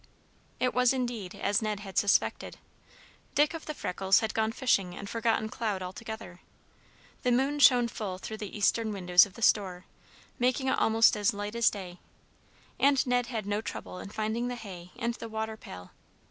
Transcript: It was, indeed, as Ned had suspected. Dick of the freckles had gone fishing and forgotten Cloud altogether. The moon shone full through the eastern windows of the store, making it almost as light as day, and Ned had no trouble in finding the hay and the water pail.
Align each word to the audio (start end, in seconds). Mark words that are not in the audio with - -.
It 0.59 0.73
was, 0.73 0.93
indeed, 0.93 1.35
as 1.35 1.61
Ned 1.61 1.81
had 1.81 1.95
suspected. 1.95 2.57
Dick 3.35 3.53
of 3.53 3.67
the 3.67 3.75
freckles 3.75 4.21
had 4.21 4.33
gone 4.33 4.51
fishing 4.51 4.95
and 4.95 5.07
forgotten 5.07 5.47
Cloud 5.47 5.83
altogether. 5.83 6.39
The 7.21 7.31
moon 7.31 7.59
shone 7.59 7.87
full 7.87 8.17
through 8.17 8.37
the 8.37 8.57
eastern 8.57 8.91
windows 8.93 9.27
of 9.27 9.35
the 9.35 9.43
store, 9.43 9.85
making 10.39 10.69
it 10.69 10.79
almost 10.79 11.15
as 11.15 11.35
light 11.35 11.53
as 11.53 11.69
day, 11.69 11.99
and 12.79 13.05
Ned 13.05 13.27
had 13.27 13.45
no 13.45 13.61
trouble 13.61 13.99
in 13.99 14.09
finding 14.09 14.47
the 14.47 14.55
hay 14.55 14.89
and 14.97 15.13
the 15.13 15.29
water 15.29 15.55
pail. 15.55 15.91